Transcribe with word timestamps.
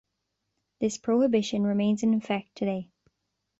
This 0.79 0.97
prohibition 0.97 1.61
remains 1.61 2.01
in 2.01 2.15
effect 2.15 2.55
today. 2.55 2.89